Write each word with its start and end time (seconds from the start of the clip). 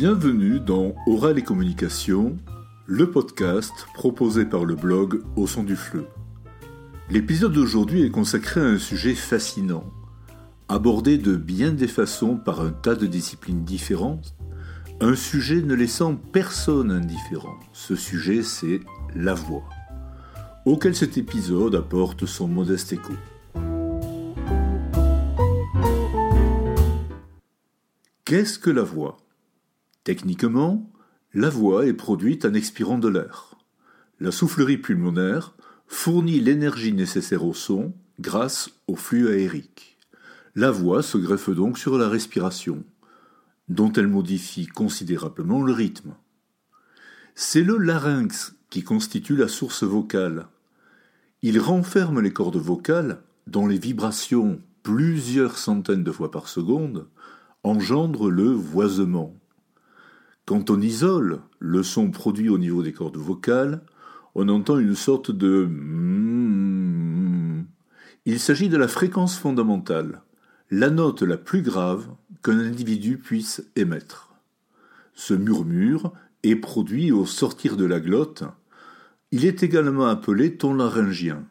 Bienvenue 0.00 0.60
dans 0.60 0.94
Oral 1.06 1.38
et 1.38 1.42
Communication, 1.42 2.38
le 2.86 3.10
podcast 3.10 3.86
proposé 3.92 4.46
par 4.46 4.64
le 4.64 4.74
blog 4.74 5.20
Au 5.36 5.46
son 5.46 5.62
du 5.62 5.76
fleu. 5.76 6.06
L'épisode 7.10 7.52
d'aujourd'hui 7.52 8.04
est 8.04 8.10
consacré 8.10 8.62
à 8.62 8.64
un 8.64 8.78
sujet 8.78 9.14
fascinant, 9.14 9.84
abordé 10.70 11.18
de 11.18 11.36
bien 11.36 11.72
des 11.72 11.86
façons 11.86 12.38
par 12.38 12.62
un 12.62 12.70
tas 12.70 12.94
de 12.94 13.06
disciplines 13.06 13.62
différentes, 13.62 14.34
un 15.02 15.14
sujet 15.14 15.60
ne 15.60 15.74
laissant 15.74 16.16
personne 16.16 16.90
indifférent. 16.90 17.60
Ce 17.74 17.94
sujet, 17.94 18.42
c'est 18.42 18.80
la 19.14 19.34
voix, 19.34 19.68
auquel 20.64 20.96
cet 20.96 21.18
épisode 21.18 21.74
apporte 21.74 22.24
son 22.24 22.48
modeste 22.48 22.94
écho. 22.94 23.12
Qu'est-ce 28.24 28.58
que 28.58 28.70
la 28.70 28.82
voix? 28.82 29.18
Techniquement, 30.04 30.90
la 31.34 31.50
voix 31.50 31.86
est 31.86 31.94
produite 31.94 32.44
en 32.44 32.54
expirant 32.54 32.98
de 32.98 33.08
l'air. 33.08 33.56
La 34.18 34.32
soufflerie 34.32 34.78
pulmonaire 34.78 35.54
fournit 35.86 36.40
l'énergie 36.40 36.92
nécessaire 36.92 37.44
au 37.44 37.54
son 37.54 37.92
grâce 38.18 38.70
au 38.86 38.96
flux 38.96 39.28
aérique. 39.28 39.98
La 40.54 40.70
voix 40.70 41.02
se 41.02 41.18
greffe 41.18 41.50
donc 41.50 41.78
sur 41.78 41.98
la 41.98 42.08
respiration, 42.08 42.84
dont 43.68 43.92
elle 43.92 44.08
modifie 44.08 44.66
considérablement 44.66 45.62
le 45.62 45.72
rythme. 45.72 46.14
C'est 47.34 47.62
le 47.62 47.78
larynx 47.78 48.54
qui 48.68 48.82
constitue 48.82 49.36
la 49.36 49.48
source 49.48 49.84
vocale. 49.84 50.48
Il 51.42 51.58
renferme 51.58 52.20
les 52.20 52.32
cordes 52.32 52.56
vocales 52.56 53.22
dont 53.46 53.66
les 53.66 53.78
vibrations, 53.78 54.60
plusieurs 54.82 55.56
centaines 55.56 56.04
de 56.04 56.12
fois 56.12 56.30
par 56.30 56.48
seconde, 56.48 57.08
engendre 57.62 58.30
le 58.30 58.50
voisement. 58.50 59.39
Quand 60.50 60.68
on 60.68 60.80
isole 60.80 61.42
le 61.60 61.84
son 61.84 62.10
produit 62.10 62.48
au 62.48 62.58
niveau 62.58 62.82
des 62.82 62.92
cordes 62.92 63.16
vocales, 63.16 63.82
on 64.34 64.48
entend 64.48 64.80
une 64.80 64.96
sorte 64.96 65.30
de 65.30 65.68
Il 68.26 68.40
s'agit 68.40 68.68
de 68.68 68.76
la 68.76 68.88
fréquence 68.88 69.38
fondamentale, 69.38 70.22
la 70.72 70.90
note 70.90 71.22
la 71.22 71.36
plus 71.36 71.62
grave 71.62 72.08
qu'un 72.42 72.58
individu 72.58 73.16
puisse 73.16 73.62
émettre. 73.76 74.34
Ce 75.14 75.34
murmure 75.34 76.12
est 76.42 76.56
produit 76.56 77.12
au 77.12 77.26
sortir 77.26 77.76
de 77.76 77.84
la 77.84 78.00
glotte. 78.00 78.42
Il 79.30 79.46
est 79.46 79.62
également 79.62 80.08
appelé 80.08 80.56
ton 80.56 80.74
laryngien. 80.74 81.44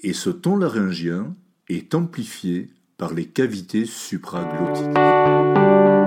Et 0.00 0.14
ce 0.14 0.30
ton 0.30 0.56
laryngien 0.56 1.36
est 1.68 1.94
amplifié 1.94 2.70
par 2.96 3.14
les 3.14 3.26
cavités 3.26 3.86
supraglottiques. 3.86 6.03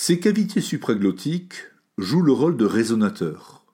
Ces 0.00 0.20
cavités 0.20 0.60
supraglottiques 0.60 1.72
jouent 1.98 2.22
le 2.22 2.30
rôle 2.30 2.56
de 2.56 2.64
résonateurs. 2.64 3.64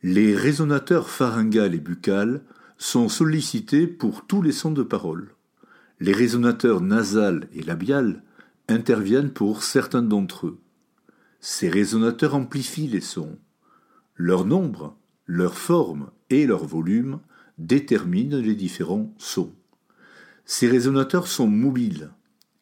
Les 0.00 0.36
résonateurs 0.36 1.10
pharyngales 1.10 1.74
et 1.74 1.80
buccales 1.80 2.44
sont 2.78 3.08
sollicités 3.08 3.88
pour 3.88 4.28
tous 4.28 4.42
les 4.42 4.52
sons 4.52 4.70
de 4.70 4.84
parole. 4.84 5.34
Les 5.98 6.12
résonateurs 6.12 6.80
nasales 6.80 7.48
et 7.52 7.62
labiales 7.64 8.22
interviennent 8.68 9.32
pour 9.32 9.64
certains 9.64 10.02
d'entre 10.02 10.46
eux. 10.46 10.60
Ces 11.40 11.68
résonateurs 11.68 12.36
amplifient 12.36 12.86
les 12.86 13.00
sons. 13.00 13.40
Leur 14.14 14.44
nombre, 14.44 14.96
leur 15.26 15.58
forme 15.58 16.12
et 16.30 16.46
leur 16.46 16.64
volume 16.64 17.18
déterminent 17.58 18.38
les 18.38 18.54
différents 18.54 19.12
sons. 19.18 19.52
Ces 20.44 20.68
résonateurs 20.68 21.26
sont 21.26 21.48
mobiles. 21.48 22.12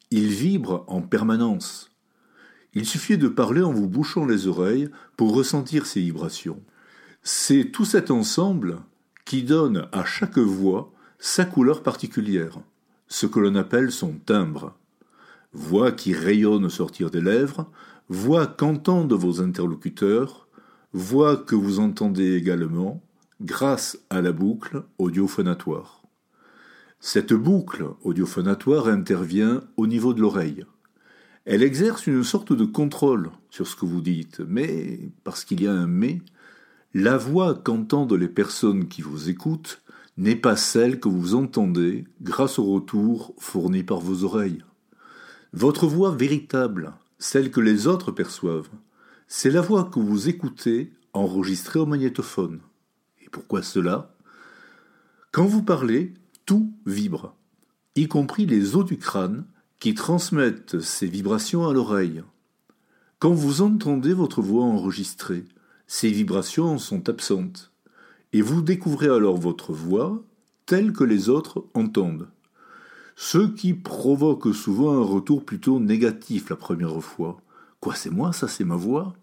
Ils 0.09 0.29
vibrent 0.29 0.85
en 0.87 1.03
permanence. 1.03 1.91
Il 2.73 2.85
suffit 2.85 3.17
de 3.17 3.27
parler 3.27 3.61
en 3.61 3.71
vous 3.71 3.87
bouchant 3.87 4.25
les 4.25 4.47
oreilles 4.47 4.89
pour 5.15 5.33
ressentir 5.33 5.85
ces 5.85 6.01
vibrations. 6.01 6.61
C'est 7.23 7.71
tout 7.71 7.85
cet 7.85 8.11
ensemble 8.11 8.79
qui 9.25 9.43
donne 9.43 9.87
à 9.91 10.05
chaque 10.05 10.37
voix 10.37 10.91
sa 11.19 11.45
couleur 11.45 11.83
particulière, 11.83 12.59
ce 13.07 13.25
que 13.25 13.39
l'on 13.39 13.55
appelle 13.55 13.91
son 13.91 14.13
timbre. 14.13 14.77
Voix 15.53 15.91
qui 15.91 16.13
rayonne 16.13 16.65
au 16.65 16.69
sortir 16.69 17.09
des 17.09 17.21
lèvres, 17.21 17.69
voix 18.09 18.47
qu'entendent 18.47 19.13
vos 19.13 19.41
interlocuteurs, 19.41 20.47
voix 20.93 21.37
que 21.37 21.55
vous 21.55 21.79
entendez 21.79 22.35
également 22.35 23.01
grâce 23.41 23.99
à 24.09 24.21
la 24.21 24.31
boucle 24.31 24.83
audiophonatoire. 24.97 26.03
Cette 26.99 27.33
boucle 27.33 27.85
audiophonatoire 28.03 28.87
intervient 28.87 29.61
au 29.77 29.87
niveau 29.87 30.13
de 30.13 30.21
l'oreille. 30.21 30.65
Elle 31.49 31.63
exerce 31.63 32.07
une 32.07 32.25
sorte 32.25 32.51
de 32.51 32.65
contrôle 32.65 33.31
sur 33.49 33.67
ce 33.67 33.77
que 33.77 33.85
vous 33.85 34.01
dites, 34.01 34.41
mais, 34.41 34.99
parce 35.23 35.45
qu'il 35.45 35.61
y 35.61 35.67
a 35.67 35.71
un 35.71 35.87
mais, 35.87 36.21
la 36.93 37.15
voix 37.15 37.55
qu'entendent 37.55 38.11
les 38.11 38.27
personnes 38.27 38.89
qui 38.89 39.01
vous 39.01 39.29
écoutent 39.29 39.81
n'est 40.17 40.35
pas 40.35 40.57
celle 40.57 40.99
que 40.99 41.07
vous 41.07 41.35
entendez 41.35 42.03
grâce 42.21 42.59
au 42.59 42.65
retour 42.65 43.33
fourni 43.39 43.83
par 43.83 44.01
vos 44.01 44.25
oreilles. 44.25 44.61
Votre 45.53 45.87
voix 45.87 46.11
véritable, 46.11 46.91
celle 47.17 47.49
que 47.49 47.61
les 47.61 47.87
autres 47.87 48.11
perçoivent, 48.11 48.69
c'est 49.29 49.49
la 49.49 49.61
voix 49.61 49.85
que 49.85 50.01
vous 50.01 50.27
écoutez 50.27 50.91
enregistrée 51.13 51.79
au 51.79 51.85
magnétophone. 51.85 52.59
Et 53.21 53.29
pourquoi 53.29 53.63
cela? 53.63 54.13
Quand 55.31 55.45
vous 55.45 55.63
parlez, 55.63 56.13
tout 56.45 56.73
vibre, 56.85 57.33
y 57.95 58.09
compris 58.09 58.45
les 58.45 58.75
os 58.75 58.83
du 58.83 58.97
crâne 58.97 59.45
qui 59.79 59.93
transmettent 59.93 60.79
ces 60.79 61.07
vibrations 61.07 61.67
à 61.67 61.73
l'oreille. 61.73 62.23
Quand 63.19 63.33
vous 63.33 63.61
entendez 63.61 64.13
votre 64.13 64.41
voix 64.41 64.65
enregistrée, 64.65 65.45
ces 65.87 66.09
vibrations 66.09 66.77
sont 66.77 67.09
absentes, 67.09 67.71
et 68.33 68.41
vous 68.41 68.61
découvrez 68.61 69.07
alors 69.07 69.37
votre 69.37 69.73
voix 69.73 70.23
telle 70.65 70.93
que 70.93 71.03
les 71.03 71.29
autres 71.29 71.65
entendent. 71.73 72.27
Ce 73.15 73.39
qui 73.39 73.73
provoque 73.73 74.53
souvent 74.53 74.93
un 74.93 75.03
retour 75.03 75.45
plutôt 75.45 75.79
négatif 75.79 76.49
la 76.49 76.55
première 76.55 77.01
fois. 77.01 77.41
Quoi, 77.79 77.95
c'est 77.95 78.11
moi, 78.11 78.33
ça, 78.33 78.47
c'est 78.47 78.65
ma 78.65 78.75
voix? 78.75 79.15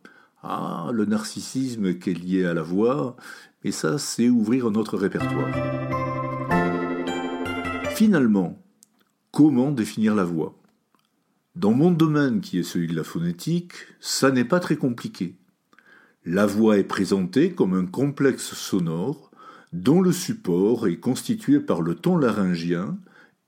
Ah, 0.43 0.91
le 0.93 1.05
narcissisme 1.05 1.99
qui 1.99 2.11
est 2.11 2.15
lié 2.15 2.45
à 2.45 2.55
la 2.55 2.63
voix, 2.63 3.17
et 3.63 3.73
ça, 3.73 3.99
c'est 3.99 4.29
ouvrir 4.29 4.67
un 4.67 4.75
autre 4.75 4.97
répertoire. 4.97 5.49
Finalement, 7.95 8.59
comment 9.35 9.73
définir 9.73 10.15
la 10.15 10.23
voix 10.23 10.55
Dans 11.57 11.73
mon 11.73 11.91
domaine 11.91 12.41
qui 12.41 12.57
est 12.61 12.63
celui 12.63 12.87
de 12.87 12.95
la 12.95 13.03
phonétique, 13.03 13.73
ça 13.99 14.31
n'est 14.31 14.45
pas 14.45 14.61
très 14.61 14.77
compliqué. 14.77 15.35
La 16.25 16.47
voix 16.47 16.79
est 16.79 16.85
présentée 16.85 17.53
comme 17.53 17.75
un 17.75 17.85
complexe 17.85 18.55
sonore 18.55 19.33
dont 19.73 20.01
le 20.01 20.13
support 20.13 20.87
est 20.87 21.01
constitué 21.01 21.59
par 21.59 21.83
le 21.83 21.97
ton 21.97 22.17
laryngien 22.17 22.97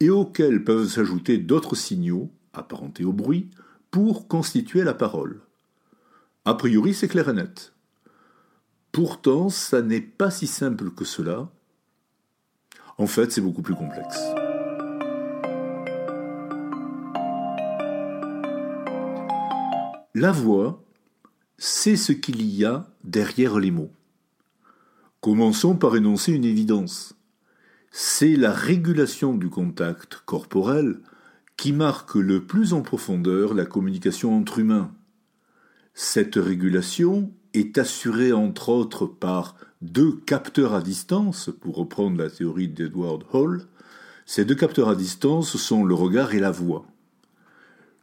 et 0.00 0.10
auquel 0.10 0.64
peuvent 0.64 0.88
s'ajouter 0.88 1.38
d'autres 1.38 1.76
signaux, 1.76 2.32
apparentés 2.52 3.04
au 3.04 3.12
bruit, 3.12 3.48
pour 3.92 4.26
constituer 4.26 4.82
la 4.82 4.92
parole. 4.92 5.40
A 6.44 6.54
priori, 6.54 6.94
c'est 6.94 7.06
clair 7.06 7.28
et 7.28 7.32
net. 7.32 7.74
Pourtant, 8.90 9.50
ça 9.50 9.82
n'est 9.82 10.00
pas 10.00 10.32
si 10.32 10.48
simple 10.48 10.90
que 10.90 11.04
cela, 11.04 11.48
en 12.98 13.06
fait, 13.06 13.30
c'est 13.30 13.40
beaucoup 13.40 13.62
plus 13.62 13.76
complexe. 13.76 14.18
La 20.18 20.32
voix, 20.32 20.82
c'est 21.58 21.94
ce 21.94 22.12
qu'il 22.12 22.42
y 22.42 22.64
a 22.64 22.88
derrière 23.04 23.58
les 23.58 23.70
mots. 23.70 23.90
Commençons 25.20 25.76
par 25.76 25.94
énoncer 25.94 26.32
une 26.32 26.46
évidence. 26.46 27.14
C'est 27.90 28.34
la 28.34 28.50
régulation 28.50 29.34
du 29.34 29.50
contact 29.50 30.22
corporel 30.24 31.00
qui 31.58 31.74
marque 31.74 32.14
le 32.14 32.46
plus 32.46 32.72
en 32.72 32.80
profondeur 32.80 33.52
la 33.52 33.66
communication 33.66 34.34
entre 34.34 34.58
humains. 34.58 34.90
Cette 35.92 36.36
régulation 36.36 37.30
est 37.52 37.76
assurée 37.76 38.32
entre 38.32 38.70
autres 38.70 39.04
par 39.04 39.54
deux 39.82 40.16
capteurs 40.24 40.72
à 40.72 40.80
distance, 40.80 41.50
pour 41.60 41.76
reprendre 41.76 42.16
la 42.16 42.30
théorie 42.30 42.68
d'Edward 42.68 43.24
Hall, 43.34 43.66
ces 44.24 44.46
deux 44.46 44.54
capteurs 44.54 44.88
à 44.88 44.94
distance 44.94 45.58
sont 45.58 45.84
le 45.84 45.94
regard 45.94 46.32
et 46.32 46.40
la 46.40 46.52
voix. 46.52 46.86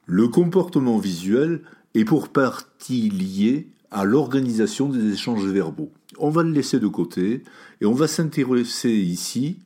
Le 0.06 0.28
comportement 0.28 1.00
visuel 1.00 1.64
est 1.94 2.06
pour 2.06 2.30
partie 2.30 3.10
lié 3.10 3.70
à 3.92 4.06
l'organisation 4.06 4.90
des 4.90 5.14
échanges 5.14 5.46
verbaux. 5.46 5.92
On 6.18 6.30
va 6.30 6.44
le 6.44 6.52
laisser 6.52 6.80
de 6.80 6.88
côté 6.88 7.44
et 7.82 7.86
on 7.86 7.94
va 7.94 8.08
s'intéresser 8.08 8.92
ici 8.92 9.60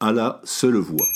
à 0.00 0.12
la 0.12 0.40
seule 0.44 0.76
voix. 0.76 1.06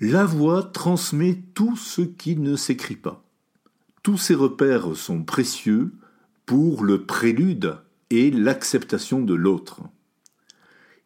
La 0.00 0.24
voix 0.24 0.62
transmet 0.62 1.42
tout 1.54 1.76
ce 1.76 2.02
qui 2.02 2.36
ne 2.36 2.54
s'écrit 2.54 2.96
pas. 2.96 3.24
Tous 4.04 4.16
ces 4.16 4.34
repères 4.34 4.94
sont 4.94 5.24
précieux 5.24 5.92
pour 6.46 6.84
le 6.84 7.04
prélude 7.04 7.78
et 8.10 8.30
l'acceptation 8.30 9.20
de 9.20 9.34
l'autre. 9.34 9.80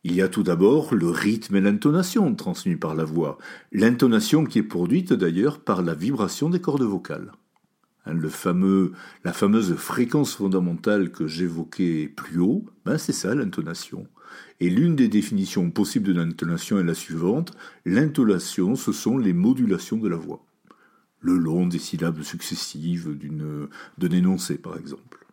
Il 0.04 0.14
y 0.14 0.22
a 0.22 0.28
tout 0.28 0.42
d'abord 0.42 0.94
le 0.94 1.08
rythme 1.08 1.56
et 1.56 1.60
l'intonation 1.60 2.34
transmis 2.34 2.74
par 2.74 2.96
la 2.96 3.04
voix, 3.04 3.38
l'intonation 3.70 4.44
qui 4.44 4.58
est 4.58 4.64
produite 4.64 5.12
d'ailleurs 5.12 5.60
par 5.60 5.80
la 5.82 5.94
vibration 5.94 6.50
des 6.50 6.60
cordes 6.60 6.82
vocales. 6.82 7.30
Hein, 8.06 8.14
la 9.24 9.32
fameuse 9.32 9.74
fréquence 9.76 10.34
fondamentale 10.34 11.12
que 11.12 11.28
j'évoquais 11.28 12.08
plus 12.08 12.40
haut, 12.40 12.66
ben 12.84 12.98
c'est 12.98 13.12
ça 13.12 13.32
l'intonation. 13.34 14.08
Et 14.58 14.70
l'une 14.70 14.96
des 14.96 15.08
définitions 15.08 15.70
possibles 15.70 16.06
de 16.06 16.12
l'intonation 16.20 16.80
est 16.80 16.84
la 16.84 16.94
suivante. 16.94 17.52
L'intonation, 17.84 18.74
ce 18.74 18.90
sont 18.90 19.18
les 19.18 19.32
modulations 19.32 19.98
de 19.98 20.08
la 20.08 20.16
voix. 20.16 20.44
Le 21.20 21.36
long 21.36 21.66
des 21.66 21.78
syllabes 21.78 22.22
successives 22.22 23.16
d'un 23.98 24.10
énoncé, 24.10 24.58
par 24.58 24.76
exemple. 24.76 25.26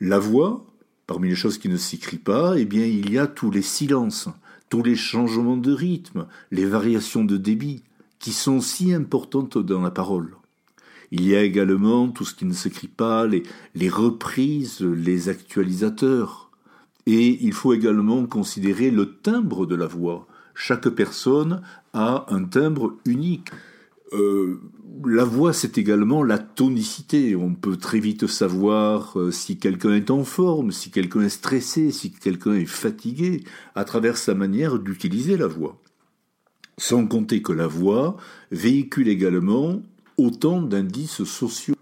La 0.00 0.20
voix, 0.20 0.71
parmi 1.12 1.28
les 1.28 1.34
choses 1.34 1.58
qui 1.58 1.68
ne 1.68 1.76
s'écrient 1.76 2.16
pas, 2.16 2.54
eh 2.56 2.64
bien, 2.64 2.86
il 2.86 3.12
y 3.12 3.18
a 3.18 3.26
tous 3.26 3.50
les 3.50 3.60
silences, 3.60 4.30
tous 4.70 4.82
les 4.82 4.96
changements 4.96 5.58
de 5.58 5.70
rythme, 5.70 6.24
les 6.50 6.64
variations 6.64 7.22
de 7.22 7.36
débit, 7.36 7.82
qui 8.18 8.32
sont 8.32 8.62
si 8.62 8.94
importantes 8.94 9.58
dans 9.58 9.82
la 9.82 9.90
parole. 9.90 10.36
Il 11.10 11.28
y 11.28 11.36
a 11.36 11.42
également 11.42 12.08
tout 12.08 12.24
ce 12.24 12.34
qui 12.34 12.46
ne 12.46 12.54
s'écrit 12.54 12.88
pas, 12.88 13.26
les 13.26 13.88
reprises, 13.90 14.80
les 14.80 15.28
actualisateurs. 15.28 16.50
Et 17.04 17.44
il 17.44 17.52
faut 17.52 17.74
également 17.74 18.24
considérer 18.24 18.90
le 18.90 19.14
timbre 19.16 19.66
de 19.66 19.74
la 19.74 19.88
voix. 19.88 20.26
Chaque 20.54 20.88
personne 20.88 21.60
a 21.92 22.24
un 22.30 22.44
timbre 22.44 22.96
unique. 23.04 23.50
Euh, 24.12 24.60
la 25.04 25.24
voix, 25.24 25.52
c'est 25.52 25.78
également 25.78 26.22
la 26.22 26.38
tonicité. 26.38 27.34
On 27.34 27.54
peut 27.54 27.76
très 27.76 27.98
vite 27.98 28.26
savoir 28.26 29.18
euh, 29.18 29.30
si 29.30 29.58
quelqu'un 29.58 29.94
est 29.94 30.10
en 30.10 30.24
forme, 30.24 30.70
si 30.70 30.90
quelqu'un 30.90 31.22
est 31.22 31.28
stressé, 31.28 31.90
si 31.90 32.12
quelqu'un 32.12 32.54
est 32.54 32.66
fatigué, 32.66 33.44
à 33.74 33.84
travers 33.84 34.16
sa 34.16 34.34
manière 34.34 34.78
d'utiliser 34.78 35.36
la 35.36 35.46
voix. 35.46 35.80
Sans 36.78 37.06
compter 37.06 37.42
que 37.42 37.52
la 37.52 37.66
voix 37.66 38.16
véhicule 38.50 39.08
également 39.08 39.82
autant 40.16 40.62
d'indices 40.62 41.24
sociaux. 41.24 41.74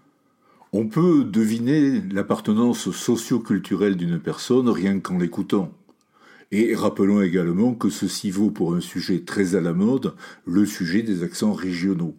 On 0.73 0.87
peut 0.87 1.25
deviner 1.25 2.01
l'appartenance 2.11 2.91
socio-culturelle 2.91 3.97
d'une 3.97 4.19
personne 4.19 4.69
rien 4.69 4.99
qu'en 4.99 5.17
l'écoutant. 5.17 5.73
Et 6.51 6.75
rappelons 6.75 7.21
également 7.21 7.73
que 7.73 7.89
ceci 7.89 8.29
vaut 8.29 8.51
pour 8.51 8.75
un 8.75 8.81
sujet 8.81 9.21
très 9.21 9.55
à 9.55 9.61
la 9.61 9.73
mode, 9.73 10.13
le 10.45 10.65
sujet 10.65 11.01
des 11.01 11.23
accents 11.23 11.53
régionaux. 11.53 12.15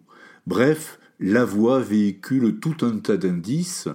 Bref, 0.47 0.99
la 1.19 1.45
voix 1.45 1.79
véhicule 1.79 2.59
tout 2.59 2.85
un 2.85 2.97
tas 2.97 3.17
d'indices 3.17 3.87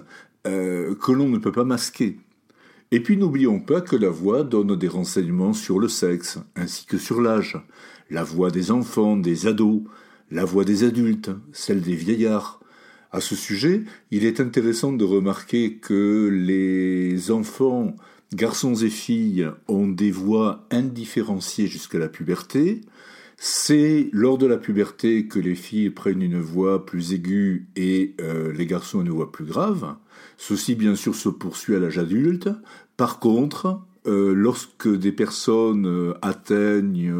euh, 0.47 0.95
que 0.95 1.11
l'on 1.11 1.27
ne 1.27 1.37
peut 1.37 1.51
pas 1.51 1.65
masquer. 1.65 2.19
Et 2.91 3.01
puis 3.01 3.17
n'oublions 3.17 3.59
pas 3.59 3.81
que 3.81 3.95
la 3.95 4.09
voix 4.09 4.43
donne 4.43 4.75
des 4.75 4.87
renseignements 4.87 5.53
sur 5.53 5.77
le 5.77 5.89
sexe, 5.89 6.39
ainsi 6.55 6.85
que 6.85 6.97
sur 6.97 7.21
l'âge, 7.21 7.61
la 8.09 8.23
voix 8.23 8.49
des 8.49 8.71
enfants, 8.71 9.17
des 9.17 9.45
ados, 9.45 9.83
la 10.31 10.45
voix 10.45 10.63
des 10.63 10.83
adultes, 10.83 11.29
celle 11.51 11.81
des 11.81 11.95
vieillards. 11.95 12.61
À 13.11 13.21
ce 13.21 13.35
sujet, 13.35 13.83
il 14.11 14.25
est 14.25 14.39
intéressant 14.39 14.93
de 14.93 15.03
remarquer 15.03 15.75
que 15.75 16.29
les 16.31 17.29
enfants, 17.29 17.95
garçons 18.33 18.75
et 18.75 18.89
filles, 18.89 19.49
ont 19.67 19.87
des 19.87 20.11
voix 20.11 20.67
indifférenciées 20.71 21.67
jusqu'à 21.67 21.99
la 21.99 22.09
puberté. 22.09 22.81
C'est 23.37 24.09
lors 24.11 24.37
de 24.37 24.45
la 24.45 24.57
puberté 24.57 25.27
que 25.27 25.39
les 25.39 25.55
filles 25.55 25.89
prennent 25.89 26.21
une 26.21 26.39
voix 26.39 26.85
plus 26.85 27.13
aiguë 27.13 27.67
et 27.75 28.15
euh, 28.19 28.51
les 28.51 28.65
garçons 28.65 29.01
une 29.01 29.09
voix 29.09 29.31
plus 29.31 29.45
grave. 29.45 29.95
Ceci, 30.37 30.75
bien 30.75 30.95
sûr, 30.95 31.15
se 31.15 31.29
poursuit 31.29 31.75
à 31.75 31.79
l'âge 31.79 31.97
adulte. 31.97 32.49
Par 32.97 33.19
contre, 33.19 33.79
euh, 34.07 34.33
lorsque 34.33 34.89
des 34.89 35.13
personnes 35.13 35.87
euh, 35.87 36.13
atteignent 36.21 37.13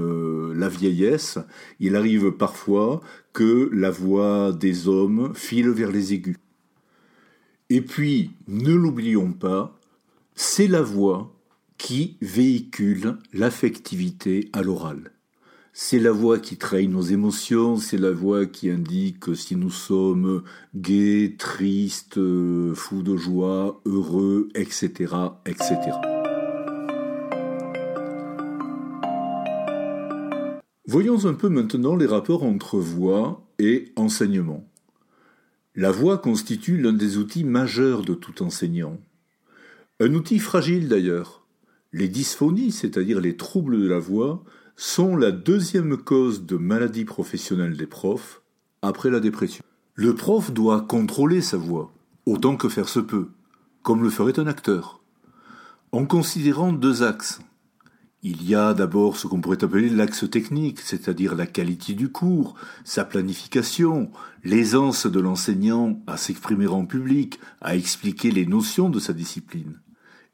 la 0.53 0.67
vieillesse, 0.67 1.39
il 1.79 1.95
arrive 1.95 2.31
parfois 2.31 3.00
que 3.31 3.69
la 3.71 3.89
voix 3.89 4.51
des 4.51 4.89
hommes 4.89 5.31
file 5.33 5.69
vers 5.69 5.91
les 5.91 6.13
aigus. 6.13 6.38
Et 7.69 7.81
puis, 7.81 8.31
ne 8.47 8.73
l'oublions 8.73 9.31
pas, 9.31 9.78
c'est 10.41 10.68
la 10.68 10.81
voix 10.81 11.36
qui 11.77 12.15
véhicule 12.21 13.18
l'affectivité 13.33 14.50
à 14.53 14.62
l'oral. 14.62 15.12
C'est 15.74 16.00
la 16.00 16.13
voix 16.13 16.39
qui 16.39 16.56
trahit 16.56 16.89
nos 16.89 17.01
émotions, 17.01 17.75
c'est 17.75 17.97
la 17.97 18.12
voix 18.12 18.45
qui 18.45 18.69
indique 18.69 19.36
si 19.36 19.57
nous 19.57 19.69
sommes 19.69 20.44
gais, 20.74 21.36
tristes, 21.38 22.18
fous 22.74 23.03
de 23.03 23.18
joie, 23.18 23.81
heureux, 23.86 24.47
etc., 24.56 25.13
etc. 25.45 25.75
Voyons 30.88 31.25
un 31.25 31.33
peu 31.33 31.50
maintenant 31.50 31.97
les 31.97 32.07
rapports 32.07 32.44
entre 32.44 32.77
voix 32.77 33.45
et 33.59 33.92
enseignement. 33.97 34.65
La 35.75 35.92
voix 35.92 36.18
constitue 36.18 36.77
l'un 36.77 36.94
des 36.94 37.18
outils 37.18 37.44
majeurs 37.44 38.03
de 38.03 38.13
tout 38.13 38.42
enseignant. 38.42 38.97
Un 40.01 40.13
outil 40.13 40.39
fragile 40.39 40.87
d'ailleurs. 40.87 41.45
Les 41.91 42.07
dysphonies, 42.07 42.71
c'est-à-dire 42.71 43.19
les 43.19 43.35
troubles 43.35 43.81
de 43.81 43.87
la 43.87 43.99
voix, 43.99 44.43
sont 44.77 45.17
la 45.17 45.31
deuxième 45.31 45.97
cause 45.97 46.45
de 46.45 46.55
maladie 46.55 47.03
professionnelle 47.03 47.75
des 47.75 47.87
profs, 47.87 48.41
après 48.81 49.09
la 49.09 49.19
dépression. 49.19 49.63
Le 49.95 50.15
prof 50.15 50.53
doit 50.53 50.81
contrôler 50.81 51.41
sa 51.41 51.57
voix, 51.57 51.91
autant 52.25 52.55
que 52.55 52.69
faire 52.69 52.87
se 52.87 53.01
peut, 53.01 53.27
comme 53.81 54.03
le 54.03 54.09
ferait 54.09 54.39
un 54.39 54.47
acteur, 54.47 55.01
en 55.91 56.05
considérant 56.05 56.71
deux 56.71 57.03
axes, 57.03 57.41
il 58.21 58.43
y 58.47 58.53
a 58.53 58.73
d'abord 58.73 59.15
ce 59.15 59.27
qu'on 59.27 59.39
pourrait 59.39 59.63
appeler 59.63 59.89
l'axe 59.89 60.29
technique, 60.29 60.81
c'est-à-dire 60.81 61.35
la 61.35 61.47
qualité 61.47 61.93
du 61.93 62.09
cours, 62.09 62.55
sa 62.83 63.05
planification, 63.05 64.11
l'aisance 64.43 65.07
de 65.07 65.19
l'enseignant 65.21 66.01
à 66.05 66.17
s'exprimer 66.17 66.67
en 66.67 66.85
public, 66.85 67.39
à 67.61 67.77
expliquer 67.77 68.29
les 68.29 68.45
notions 68.45 68.89
de 68.89 68.99
sa 68.99 69.13
discipline. 69.13 69.79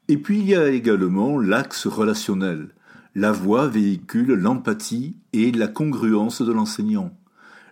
Et 0.08 0.18
puis 0.18 0.38
il 0.38 0.46
y 0.46 0.54
a 0.54 0.68
également 0.68 1.38
l'axe 1.38 1.86
relationnel. 1.86 2.68
La 3.14 3.32
voix 3.32 3.66
véhicule 3.66 4.34
l'empathie 4.34 5.16
et 5.32 5.50
la 5.50 5.68
congruence 5.68 6.42
de 6.42 6.52
l'enseignant. 6.52 7.16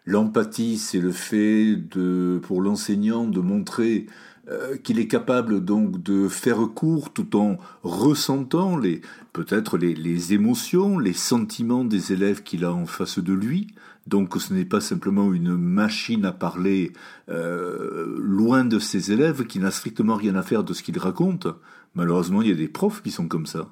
L'empathie, 0.06 0.78
c'est 0.78 1.00
le 1.00 1.12
fait 1.12 1.76
de, 1.76 2.40
pour 2.42 2.60
l'enseignant 2.60 3.26
de 3.26 3.40
montrer 3.40 4.06
euh, 4.50 4.76
qu'il 4.76 4.98
est 4.98 5.06
capable 5.06 5.64
donc 5.64 6.02
de 6.02 6.28
faire 6.28 6.68
court 6.74 7.12
tout 7.12 7.36
en 7.36 7.56
ressentant 7.82 8.76
les 8.76 9.00
peut-être 9.32 9.78
les, 9.78 10.34
émotions, 10.34 10.98
les 10.98 11.14
sentiments 11.14 11.84
des 11.84 12.12
élèves 12.12 12.42
qu'il 12.42 12.64
a 12.64 12.72
en 12.72 12.84
face 12.84 13.18
de 13.18 13.32
lui. 13.32 13.68
Donc 14.06 14.34
ce 14.38 14.52
n'est 14.52 14.66
pas 14.66 14.82
simplement 14.82 15.32
une 15.32 15.56
machine 15.56 16.26
à 16.26 16.32
parler 16.32 16.92
euh, 17.30 18.16
loin 18.18 18.66
de 18.66 18.78
ses 18.78 19.12
élèves 19.12 19.46
qui 19.46 19.60
n'a 19.60 19.70
strictement 19.70 20.16
rien 20.16 20.34
à 20.34 20.42
faire 20.42 20.62
de 20.62 20.74
ce 20.74 20.82
qu'il 20.82 20.98
raconte. 20.98 21.46
Malheureusement, 21.94 22.42
il 22.42 22.48
y 22.48 22.52
a 22.52 22.56
des 22.56 22.68
profs 22.68 23.02
qui 23.02 23.10
sont 23.10 23.28
comme 23.28 23.46
ça. 23.46 23.68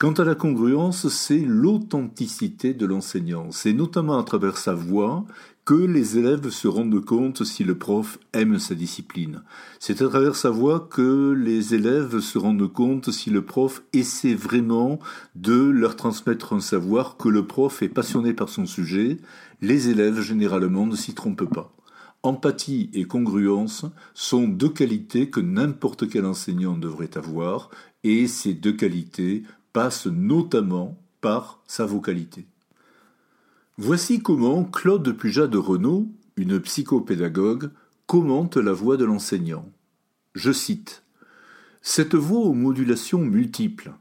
Quant 0.00 0.12
à 0.12 0.24
la 0.24 0.34
congruence, 0.34 1.08
c'est 1.08 1.44
l'authenticité 1.46 2.72
de 2.72 2.86
l'enseignant. 2.86 3.50
C'est 3.50 3.74
notamment 3.74 4.18
à 4.18 4.22
travers 4.22 4.56
sa 4.56 4.72
voix 4.72 5.26
que 5.66 5.74
les 5.74 6.16
élèves 6.16 6.48
se 6.48 6.66
rendent 6.68 7.04
compte 7.04 7.44
si 7.44 7.64
le 7.64 7.76
prof 7.76 8.18
aime 8.32 8.58
sa 8.58 8.74
discipline. 8.74 9.42
C'est 9.78 10.00
à 10.00 10.08
travers 10.08 10.36
sa 10.36 10.48
voix 10.48 10.88
que 10.90 11.32
les 11.32 11.74
élèves 11.74 12.20
se 12.20 12.38
rendent 12.38 12.72
compte 12.72 13.10
si 13.10 13.28
le 13.28 13.42
prof 13.42 13.82
essaie 13.92 14.34
vraiment 14.34 14.98
de 15.34 15.68
leur 15.68 15.96
transmettre 15.96 16.54
un 16.54 16.60
savoir, 16.60 17.18
que 17.18 17.28
le 17.28 17.46
prof 17.46 17.82
est 17.82 17.90
passionné 17.90 18.32
par 18.32 18.48
son 18.48 18.64
sujet. 18.64 19.18
Les 19.60 19.90
élèves, 19.90 20.22
généralement, 20.22 20.86
ne 20.86 20.96
s'y 20.96 21.12
trompent 21.12 21.52
pas. 21.52 21.74
Empathie 22.22 22.90
et 22.92 23.04
congruence 23.04 23.86
sont 24.12 24.46
deux 24.46 24.68
qualités 24.68 25.30
que 25.30 25.40
n'importe 25.40 26.08
quel 26.08 26.26
enseignant 26.26 26.76
devrait 26.76 27.16
avoir, 27.16 27.70
et 28.04 28.26
ces 28.28 28.52
deux 28.52 28.74
qualités 28.74 29.42
passe 29.72 30.06
notamment 30.06 30.98
par 31.22 31.62
sa 31.66 31.86
vocalité. 31.86 32.46
Voici 33.78 34.20
comment 34.20 34.64
Claude 34.64 35.10
Puja 35.16 35.46
de 35.46 35.56
Renault, 35.56 36.08
une 36.36 36.60
psychopédagogue, 36.60 37.70
commente 38.06 38.58
la 38.58 38.72
voix 38.72 38.98
de 38.98 39.06
l'enseignant. 39.06 39.66
Je 40.34 40.52
cite 40.52 41.02
Cette 41.80 42.14
voix 42.14 42.40
aux 42.40 42.52
modulations 42.52 43.20
multiples, 43.20 43.94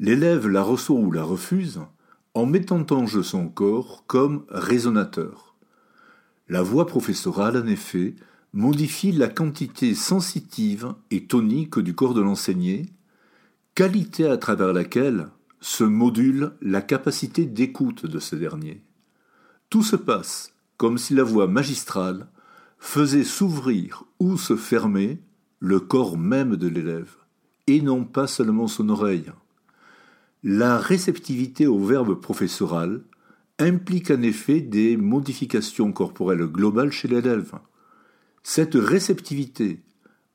l'élève 0.00 0.48
la 0.48 0.62
reçoit 0.62 0.98
ou 0.98 1.10
la 1.10 1.24
refuse 1.24 1.80
en 2.34 2.44
mettant 2.44 2.84
en 2.90 3.06
jeu 3.06 3.22
son 3.22 3.48
corps 3.48 4.04
comme 4.06 4.44
résonateur. 4.50 5.53
La 6.48 6.62
voix 6.62 6.86
professorale, 6.86 7.56
en 7.56 7.66
effet, 7.66 8.14
modifie 8.52 9.12
la 9.12 9.28
quantité 9.28 9.94
sensitive 9.94 10.94
et 11.10 11.26
tonique 11.26 11.78
du 11.78 11.94
corps 11.94 12.14
de 12.14 12.20
l'enseigné 12.20 12.86
qualité 13.74 14.26
à 14.28 14.36
travers 14.36 14.72
laquelle 14.72 15.28
se 15.60 15.82
module 15.82 16.52
la 16.60 16.82
capacité 16.82 17.46
d'écoute 17.46 18.06
de 18.06 18.18
ce 18.18 18.36
dernier. 18.36 18.82
Tout 19.70 19.82
se 19.82 19.96
passe 19.96 20.52
comme 20.76 20.98
si 20.98 21.14
la 21.14 21.24
voix 21.24 21.48
magistrale 21.48 22.28
faisait 22.78 23.24
s'ouvrir 23.24 24.04
ou 24.20 24.36
se 24.36 24.56
fermer 24.56 25.20
le 25.58 25.80
corps 25.80 26.18
même 26.18 26.56
de 26.56 26.68
l'élève, 26.68 27.16
et 27.66 27.80
non 27.80 28.04
pas 28.04 28.26
seulement 28.26 28.68
son 28.68 28.90
oreille. 28.90 29.32
La 30.42 30.76
réceptivité 30.78 31.66
au 31.66 31.78
verbe 31.78 32.20
professoral 32.20 33.00
implique 33.58 34.10
en 34.10 34.22
effet 34.22 34.60
des 34.60 34.96
modifications 34.96 35.92
corporelles 35.92 36.46
globales 36.46 36.92
chez 36.92 37.08
l'élève. 37.08 37.52
Cette 38.42 38.74
réceptivité, 38.74 39.80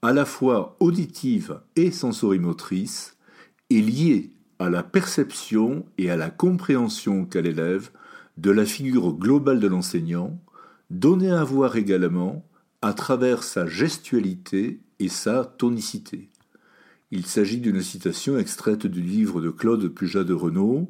à 0.01 0.13
la 0.13 0.25
fois 0.25 0.77
auditive 0.79 1.59
et 1.75 1.91
sensorimotrice, 1.91 3.17
est 3.69 3.81
liée 3.81 4.31
à 4.57 4.69
la 4.69 4.83
perception 4.83 5.85
et 5.97 6.09
à 6.09 6.17
la 6.17 6.29
compréhension 6.29 7.25
qu'a 7.25 7.41
l'élève 7.41 7.91
de 8.37 8.51
la 8.51 8.65
figure 8.65 9.13
globale 9.13 9.59
de 9.59 9.67
l'enseignant, 9.67 10.39
donnée 10.89 11.31
à 11.31 11.43
voir 11.43 11.75
également 11.75 12.45
à 12.81 12.93
travers 12.93 13.43
sa 13.43 13.67
gestualité 13.67 14.79
et 14.99 15.09
sa 15.09 15.43
tonicité. 15.43 16.29
Il 17.11 17.25
s'agit 17.25 17.59
d'une 17.59 17.81
citation 17.81 18.37
extraite 18.37 18.87
du 18.87 19.01
livre 19.01 19.41
de 19.41 19.49
Claude 19.49 19.87
Pujat 19.89 20.23
de 20.23 20.33
Renault, 20.33 20.89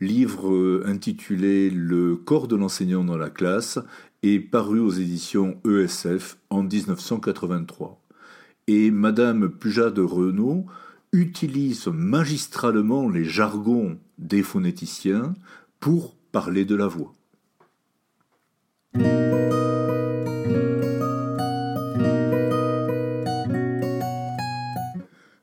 livre 0.00 0.52
euh, 0.52 0.82
intitulé 0.86 1.70
Le 1.70 2.16
corps 2.16 2.48
de 2.48 2.56
l'enseignant 2.56 3.04
dans 3.04 3.18
la 3.18 3.30
classe 3.30 3.78
et 4.22 4.40
paru 4.40 4.80
aux 4.80 4.90
éditions 4.90 5.60
ESF 5.66 6.38
en 6.50 6.62
1983. 6.62 8.00
Et 8.66 8.90
Madame 8.90 9.50
Pujat 9.50 9.90
de 9.90 10.02
Renault 10.02 10.66
utilise 11.12 11.86
magistralement 11.88 13.08
les 13.08 13.24
jargons 13.24 13.98
des 14.18 14.42
phonéticiens 14.42 15.34
pour 15.80 16.14
parler 16.32 16.64
de 16.64 16.76
la 16.76 16.86
voix. 16.86 17.14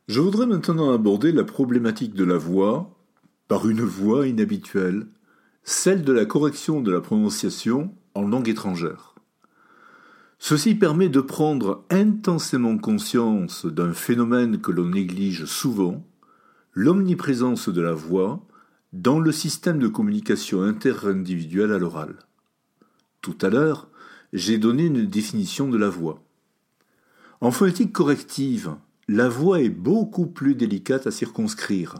Je 0.07 0.21
voudrais 0.21 0.47
maintenant 0.47 0.93
aborder 0.93 1.31
la 1.31 1.43
problématique 1.43 2.13
de 2.13 2.23
la 2.23 2.37
voix 2.37 2.96
par 3.47 3.67
une 3.69 3.81
voie 3.81 4.27
inhabituelle, 4.27 5.07
celle 5.63 6.03
de 6.03 6.13
la 6.13 6.25
correction 6.25 6.81
de 6.81 6.91
la 6.91 7.01
prononciation 7.01 7.93
en 8.13 8.21
langue 8.21 8.49
étrangère. 8.49 9.15
Ceci 10.39 10.75
permet 10.75 11.09
de 11.09 11.19
prendre 11.19 11.85
intensément 11.89 12.77
conscience 12.77 13.65
d'un 13.65 13.93
phénomène 13.93 14.59
que 14.61 14.71
l'on 14.71 14.89
néglige 14.89 15.45
souvent, 15.45 16.05
l'omniprésence 16.73 17.69
de 17.69 17.81
la 17.81 17.93
voix 17.93 18.45
dans 18.93 19.19
le 19.19 19.31
système 19.31 19.79
de 19.79 19.87
communication 19.87 20.61
interindividuelle 20.61 21.71
à 21.71 21.79
l'oral. 21.79 22.15
Tout 23.21 23.37
à 23.41 23.49
l'heure, 23.49 23.89
j'ai 24.31 24.57
donné 24.57 24.85
une 24.85 25.05
définition 25.05 25.69
de 25.69 25.77
la 25.77 25.89
voix. 25.89 26.23
En 27.41 27.51
phonétique 27.51 27.93
corrective, 27.93 28.75
la 29.07 29.29
voix 29.29 29.61
est 29.61 29.69
beaucoup 29.69 30.27
plus 30.27 30.55
délicate 30.55 31.07
à 31.07 31.11
circonscrire. 31.11 31.95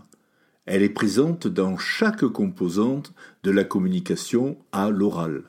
Elle 0.67 0.83
est 0.83 0.89
présente 0.89 1.47
dans 1.47 1.77
chaque 1.77 2.25
composante 2.25 3.13
de 3.43 3.51
la 3.51 3.63
communication 3.63 4.57
à 4.73 4.89
l'oral. 4.89 5.43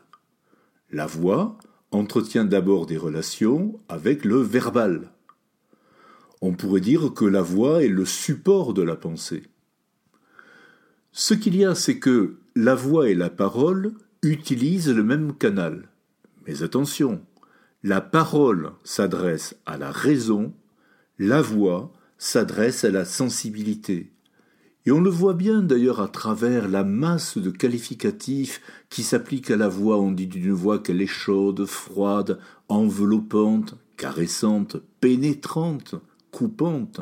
La 0.93 1.07
voix 1.07 1.59
entretient 1.91 2.45
d'abord 2.45 2.87
des 2.87 2.97
relations 2.97 3.81
avec 3.89 4.25
le 4.25 4.37
verbal. 4.37 5.11
On 6.41 6.53
pourrait 6.53 6.81
dire 6.81 7.13
que 7.15 7.25
la 7.25 7.43
voix 7.43 7.83
est 7.83 7.89
le 7.89 8.05
support 8.05 8.75
de 8.75 8.83
la 8.83 8.95
pensée. 8.95 9.43
Ce 11.11 11.35
qu'il 11.35 11.57
y 11.57 11.65
a, 11.65 11.75
c'est 11.75 11.99
que 11.99 12.37
la 12.55 12.77
voix 12.77 13.11
et 13.11 13.15
la 13.15 13.29
parole 13.29 13.95
utilisent 14.23 14.95
le 14.95 15.03
même 15.03 15.35
canal. 15.37 15.89
Mais 16.47 16.63
attention, 16.63 17.21
la 17.83 18.01
parole 18.01 18.71
s'adresse 18.85 19.57
à 19.67 19.79
la 19.79 19.91
raison, 19.91 20.55
la 21.19 21.43
voix 21.43 21.93
s'adresse 22.19 22.85
à 22.85 22.91
la 22.93 23.05
sensibilité. 23.05 24.13
Et 24.87 24.93
on 24.93 25.01
le 25.01 25.11
voit 25.11 25.35
bien 25.35 25.61
d'ailleurs 25.61 26.01
à 26.01 26.09
travers 26.09 26.69
la 26.69 26.85
masse 26.85 27.37
de 27.37 27.51
qualificatifs 27.51 28.63
qui 28.89 29.03
s'appliquent 29.03 29.51
à 29.51 29.57
la 29.57 29.69
voix. 29.69 29.99
On 29.99 30.13
dit 30.13 30.27
d'une 30.27 30.53
voix 30.53 30.79
qu'elle 30.79 31.03
est 31.03 31.07
chaude, 31.07 31.67
froide, 31.67 32.39
enveloppante, 32.69 33.75
caressante, 33.97 34.77
pénétrante, 35.01 35.97
coupante, 36.31 37.01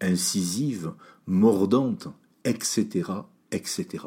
incisive, 0.00 0.92
mordante, 1.26 2.08
etc., 2.44 3.12
etc. 3.52 4.04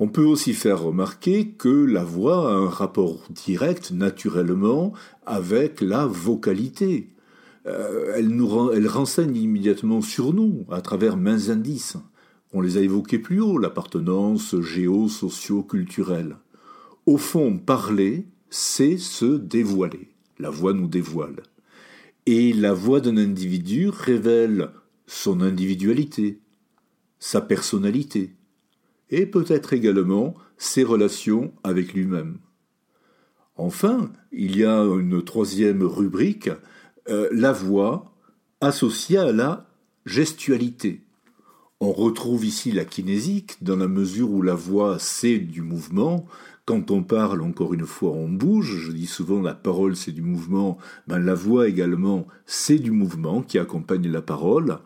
On 0.00 0.08
peut 0.08 0.24
aussi 0.24 0.54
faire 0.54 0.82
remarquer 0.82 1.48
que 1.48 1.68
la 1.68 2.04
voix 2.04 2.52
a 2.52 2.54
un 2.54 2.68
rapport 2.68 3.24
direct, 3.30 3.90
naturellement, 3.90 4.92
avec 5.26 5.80
la 5.80 6.06
vocalité. 6.06 7.10
Euh, 7.68 8.14
elle, 8.16 8.28
nous, 8.28 8.70
elle 8.70 8.88
renseigne 8.88 9.36
immédiatement 9.36 10.00
sur 10.00 10.32
nous, 10.32 10.64
à 10.70 10.80
travers 10.80 11.16
mains 11.16 11.50
indices. 11.50 11.96
On 12.52 12.60
les 12.60 12.78
a 12.78 12.80
évoqués 12.80 13.18
plus 13.18 13.40
haut, 13.40 13.58
l'appartenance 13.58 14.58
géo-socio-culturelle. 14.60 16.36
Au 17.04 17.18
fond, 17.18 17.58
parler, 17.58 18.26
c'est 18.48 18.96
se 18.96 19.36
dévoiler. 19.36 20.08
La 20.38 20.50
voix 20.50 20.72
nous 20.72 20.88
dévoile. 20.88 21.42
Et 22.26 22.52
la 22.52 22.72
voix 22.72 23.00
d'un 23.00 23.16
individu 23.16 23.88
révèle 23.88 24.70
son 25.06 25.40
individualité, 25.40 26.40
sa 27.18 27.40
personnalité, 27.40 28.34
et 29.10 29.26
peut-être 29.26 29.72
également 29.72 30.34
ses 30.58 30.84
relations 30.84 31.52
avec 31.64 31.94
lui-même. 31.94 32.38
Enfin, 33.56 34.12
il 34.32 34.56
y 34.56 34.64
a 34.64 34.82
une 34.82 35.22
troisième 35.22 35.82
rubrique, 35.82 36.50
euh, 37.08 37.28
la 37.32 37.52
voix 37.52 38.12
associée 38.60 39.18
à 39.18 39.32
la 39.32 39.66
gestualité. 40.06 41.02
On 41.80 41.92
retrouve 41.92 42.44
ici 42.44 42.72
la 42.72 42.84
kinésique 42.84 43.62
dans 43.62 43.76
la 43.76 43.86
mesure 43.86 44.30
où 44.30 44.42
la 44.42 44.54
voix 44.54 44.98
c'est 44.98 45.38
du 45.38 45.62
mouvement. 45.62 46.26
Quand 46.64 46.90
on 46.90 47.02
parle, 47.02 47.40
encore 47.40 47.72
une 47.72 47.86
fois, 47.86 48.10
on 48.10 48.28
bouge. 48.28 48.78
Je 48.78 48.92
dis 48.92 49.06
souvent 49.06 49.40
la 49.40 49.54
parole 49.54 49.94
c'est 49.94 50.12
du 50.12 50.22
mouvement. 50.22 50.76
Ben, 51.06 51.18
la 51.18 51.34
voix 51.34 51.68
également 51.68 52.26
c'est 52.46 52.78
du 52.78 52.90
mouvement 52.90 53.42
qui 53.42 53.58
accompagne 53.58 54.10
la 54.10 54.22
parole. 54.22 54.78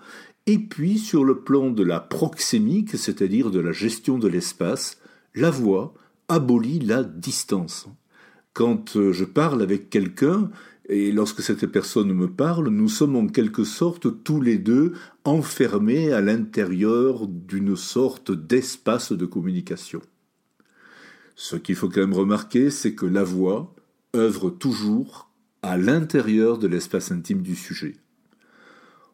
Et 0.46 0.58
puis, 0.58 0.98
sur 0.98 1.24
le 1.24 1.40
plan 1.40 1.70
de 1.70 1.84
la 1.84 2.00
proxémique, 2.00 2.96
c'est-à-dire 2.98 3.50
de 3.50 3.60
la 3.60 3.72
gestion 3.72 4.18
de 4.18 4.28
l'espace, 4.28 4.98
la 5.34 5.50
voix 5.50 5.94
abolit 6.28 6.80
la 6.80 7.04
distance. 7.04 7.86
Quand 8.52 8.96
euh, 8.96 9.12
je 9.12 9.24
parle 9.24 9.62
avec 9.62 9.88
quelqu'un, 9.88 10.50
et 10.88 11.12
lorsque 11.12 11.42
cette 11.42 11.66
personne 11.66 12.12
me 12.12 12.28
parle, 12.28 12.68
nous 12.68 12.88
sommes 12.88 13.16
en 13.16 13.26
quelque 13.26 13.64
sorte 13.64 14.22
tous 14.24 14.40
les 14.40 14.58
deux 14.58 14.92
enfermés 15.24 16.12
à 16.12 16.20
l'intérieur 16.20 17.28
d'une 17.28 17.76
sorte 17.76 18.30
d'espace 18.32 19.12
de 19.12 19.24
communication. 19.24 20.02
Ce 21.34 21.56
qu'il 21.56 21.76
faut 21.76 21.88
quand 21.88 22.00
même 22.00 22.12
remarquer, 22.12 22.70
c'est 22.70 22.94
que 22.94 23.06
la 23.06 23.24
voix 23.24 23.74
œuvre 24.14 24.50
toujours 24.50 25.30
à 25.62 25.78
l'intérieur 25.78 26.58
de 26.58 26.66
l'espace 26.66 27.10
intime 27.10 27.42
du 27.42 27.56
sujet. 27.56 27.94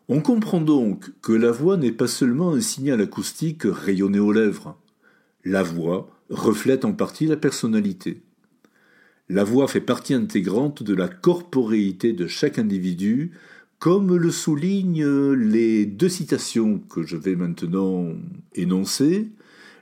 On 0.09 0.21
comprend 0.21 0.63
donc 0.63 1.13
que 1.21 1.33
la 1.33 1.53
voix 1.53 1.77
n'est 1.77 1.93
pas 1.93 2.09
seulement 2.09 2.53
un 2.53 2.61
signal 2.61 3.03
acoustique 3.03 3.65
rayonné 3.65 4.19
aux 4.19 4.33
lèvres. 4.33 4.77
La 5.45 5.63
voix 5.63 6.11
reflète 6.31 6.87
en 6.87 6.95
partie 6.95 7.27
la 7.27 7.37
personnalité. 7.37 8.23
La 9.31 9.45
voix 9.45 9.69
fait 9.69 9.83
partie 9.83 10.15
intégrante 10.15 10.83
de 10.83 10.95
la 10.95 11.07
corporéité 11.07 12.15
de 12.15 12.27
chaque 12.27 12.59
individu, 12.59 13.33
comme 13.79 14.17
le 14.17 14.31
soulignent 14.31 15.33
les 15.35 15.85
deux 15.85 16.09
citations 16.09 16.79
que 16.89 17.03
je 17.03 17.17
vais 17.17 17.37
maintenant 17.37 18.09
énoncer. 18.55 19.29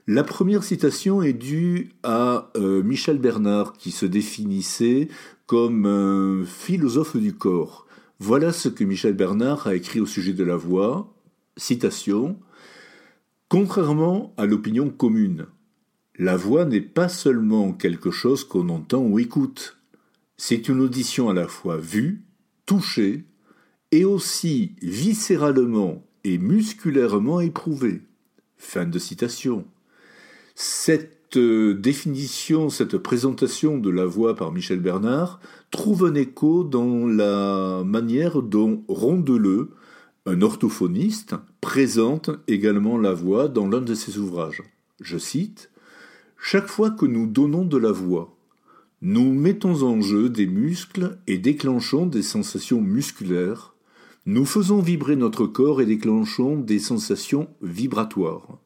La 0.09 0.25
première 0.25 0.65
citation 0.65 1.23
est 1.23 1.33
due 1.33 1.91
à 2.03 2.50
euh, 2.57 2.83
Michel 2.83 3.19
Bernard, 3.19 3.75
qui 3.75 3.93
se 3.93 4.07
définissait 4.07 5.09
comme 5.47 5.87
un 5.87 6.45
philosophe 6.45 7.17
du 7.17 7.33
corps. 7.33 7.87
Voilà 8.19 8.53
ce 8.53 8.69
que 8.69 8.83
Michel 8.83 9.15
Bernard 9.15 9.67
a 9.67 9.76
écrit 9.76 10.00
au 10.00 10.07
sujet 10.07 10.33
de 10.33 10.45
la 10.45 10.57
voix. 10.57 11.15
Citation. 11.57 12.37
Contrairement 13.49 14.35
à 14.37 14.47
l'opinion 14.47 14.91
commune, 14.91 15.47
la 16.18 16.37
voix 16.37 16.64
n'est 16.64 16.80
pas 16.80 17.08
seulement 17.08 17.73
quelque 17.73 18.11
chose 18.11 18.44
qu'on 18.44 18.68
entend 18.68 19.02
ou 19.02 19.18
écoute. 19.18 19.76
C'est 20.37 20.68
une 20.68 20.80
audition 20.80 21.28
à 21.28 21.35
la 21.35 21.46
fois 21.46 21.76
vue, 21.76 22.25
touchée, 22.64 23.25
et 23.92 24.04
aussi 24.04 24.73
viscéralement 24.82 26.04
et 26.25 26.38
musculairement 26.38 27.40
éprouvée. 27.40 28.02
Fin 28.56 28.87
de 28.87 28.99
citation. 28.99 29.64
Cette 30.54 31.37
euh, 31.37 31.75
définition, 31.75 32.70
cette 32.70 32.96
présentation 32.96 33.78
de 33.78 33.90
la 33.90 34.06
voix 34.06 34.35
par 34.35 34.52
Michel 34.52 34.80
Bernard 34.80 35.40
trouve 35.70 36.04
un 36.04 36.14
écho 36.14 36.64
dans 36.64 37.06
la 37.06 37.82
manière 37.85 38.42
dont 38.42 38.82
Rondeleux, 38.88 39.70
un 40.25 40.40
orthophoniste, 40.40 41.35
présente 41.61 42.30
également 42.49 42.99
la 42.99 43.12
voix 43.12 43.49
dans 43.49 43.68
l'un 43.68 43.82
de 43.82 43.94
ses 43.94 44.18
ouvrages. 44.18 44.62
Je 45.00 45.18
cite 45.18 45.70
Chaque 46.38 46.69
fois 46.69 46.90
que 46.90 47.07
nous 47.07 47.26
donnons 47.26 47.64
de 47.64 47.76
la 47.76 47.93
voix, 47.93 48.37
nous 49.02 49.33
mettons 49.33 49.83
en 49.83 50.00
jeu 50.00 50.28
des 50.28 50.47
muscles 50.47 51.19
et 51.26 51.38
déclenchons 51.38 52.07
des 52.07 52.23
sensations 52.23 52.81
musculaires, 52.81 53.75
Nous 54.28 54.45
faisons 54.45 54.81
vibrer 54.81 55.14
notre 55.14 55.47
corps 55.47 55.81
et 55.81 55.87
déclenchons 55.87 56.59
des 56.59 56.81
sensations 56.81 57.49
vibratoires. 57.62 58.59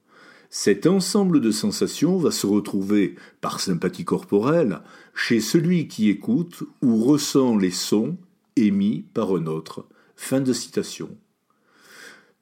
Cet 0.48 0.86
ensemble 0.86 1.40
de 1.42 1.50
sensations 1.50 2.16
va 2.16 2.30
se 2.30 2.46
retrouver, 2.46 3.14
par 3.42 3.60
sympathie 3.60 4.06
corporelle, 4.06 4.80
chez 5.14 5.38
celui 5.38 5.86
qui 5.86 6.08
écoute 6.08 6.64
ou 6.80 7.04
ressent 7.04 7.56
les 7.58 7.70
sons 7.70 8.16
émis 8.56 9.04
par 9.12 9.34
un 9.34 9.46
autre. 9.46 9.86
Fin 10.16 10.40
de 10.40 10.54
citation. 10.54 11.10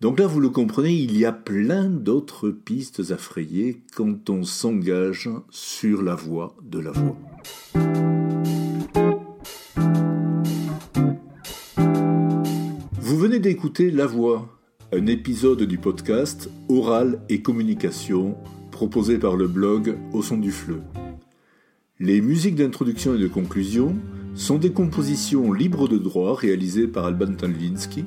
Donc 0.01 0.21
là, 0.21 0.29
vous 0.29 0.39
le 0.39 0.49
comprenez, 0.49 0.95
il 0.95 1.19
y 1.19 1.25
a 1.25 1.33
plein 1.33 1.91
d'autres 1.91 2.51
pistes 2.51 3.03
à 3.11 3.17
frayer 3.17 3.83
quand 3.97 4.31
on 4.31 4.45
s'engage 4.45 5.29
sur 5.51 6.03
la 6.03 6.15
voie 6.15 6.55
de 6.63 6.79
la 6.79 6.93
voix. 6.93 7.17
Vous 13.01 13.19
venez 13.19 13.41
d'écouter 13.41 13.91
La 13.91 14.07
Voix, 14.07 14.57
un 14.93 15.07
épisode 15.07 15.65
du 15.65 15.79
podcast 15.79 16.49
Oral 16.69 17.21
et 17.29 17.43
Communication 17.43 18.37
proposé 18.71 19.19
par 19.19 19.35
le 19.35 19.49
blog 19.49 19.99
Au 20.13 20.23
son 20.23 20.37
du 20.37 20.53
fleu. 20.53 20.81
Les 21.99 22.21
musiques 22.21 22.55
d'introduction 22.55 23.17
et 23.17 23.19
de 23.19 23.27
conclusion 23.27 23.97
sont 24.37 24.59
des 24.59 24.71
compositions 24.71 25.53
libres 25.53 25.89
de 25.89 25.99
droit 25.99 26.37
réalisées 26.37 26.87
par 26.87 27.07
Alban 27.07 27.35
Talvinsky 27.35 28.05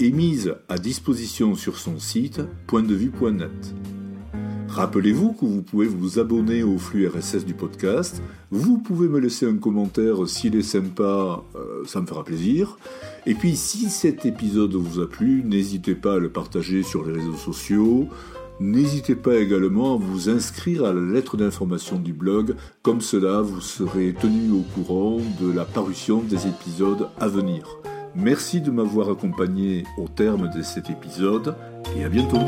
et 0.00 0.10
mise 0.10 0.54
à 0.68 0.78
disposition 0.78 1.54
sur 1.54 1.78
son 1.78 1.98
site 1.98 2.40
pointdevue.net. 2.66 3.74
Rappelez-vous 4.68 5.32
que 5.32 5.44
vous 5.44 5.62
pouvez 5.62 5.86
vous 5.86 6.18
abonner 6.18 6.62
au 6.62 6.78
flux 6.78 7.08
RSS 7.08 7.44
du 7.44 7.54
podcast. 7.54 8.22
Vous 8.50 8.78
pouvez 8.78 9.08
me 9.08 9.18
laisser 9.18 9.46
un 9.46 9.56
commentaire 9.56 10.28
s'il 10.28 10.54
est 10.56 10.62
sympa, 10.62 11.42
euh, 11.56 11.84
ça 11.86 12.00
me 12.00 12.06
fera 12.06 12.22
plaisir. 12.22 12.78
Et 13.26 13.34
puis 13.34 13.56
si 13.56 13.88
cet 13.88 14.26
épisode 14.26 14.74
vous 14.74 15.00
a 15.00 15.08
plu, 15.08 15.42
n'hésitez 15.44 15.94
pas 15.94 16.14
à 16.14 16.18
le 16.18 16.28
partager 16.28 16.82
sur 16.82 17.04
les 17.04 17.14
réseaux 17.14 17.36
sociaux. 17.36 18.08
N'hésitez 18.60 19.14
pas 19.14 19.36
également 19.36 19.94
à 19.94 19.98
vous 19.98 20.28
inscrire 20.28 20.84
à 20.84 20.92
la 20.92 21.00
lettre 21.00 21.36
d'information 21.36 21.98
du 21.98 22.12
blog, 22.12 22.54
comme 22.82 23.00
cela 23.00 23.40
vous 23.40 23.60
serez 23.60 24.14
tenu 24.14 24.50
au 24.50 24.64
courant 24.74 25.18
de 25.40 25.50
la 25.50 25.64
parution 25.64 26.22
des 26.22 26.46
épisodes 26.46 27.08
à 27.18 27.28
venir. 27.28 27.78
Merci 28.18 28.60
de 28.60 28.72
m'avoir 28.72 29.10
accompagné 29.10 29.84
au 29.96 30.08
terme 30.08 30.50
de 30.50 30.60
cet 30.62 30.90
épisode 30.90 31.54
et 31.96 32.04
à 32.04 32.08
bientôt. 32.08 32.40